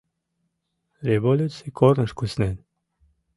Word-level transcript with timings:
Революций 1.09 1.69
корныш 1.79 2.11
куснен. 2.19 2.55